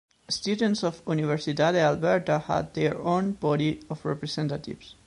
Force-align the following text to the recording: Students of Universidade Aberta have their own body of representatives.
Students 0.31 0.83
of 0.83 1.05
Universidade 1.05 1.75
Aberta 1.79 2.39
have 2.45 2.73
their 2.73 2.99
own 3.03 3.33
body 3.33 3.81
of 3.87 4.03
representatives. 4.03 4.95